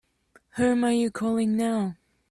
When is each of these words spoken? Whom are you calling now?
Whom 0.55 0.83
are 0.83 0.91
you 0.91 1.11
calling 1.11 1.55
now? 1.57 1.95